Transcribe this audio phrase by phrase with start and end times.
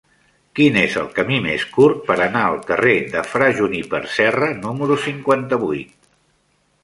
[0.59, 4.97] Quin és el camí més curt per anar al carrer de Fra Juníper Serra número
[5.05, 5.93] cinquanta-vuit?